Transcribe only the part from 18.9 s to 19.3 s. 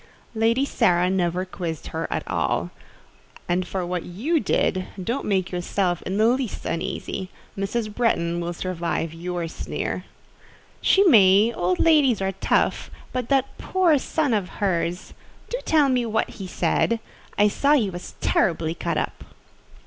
up."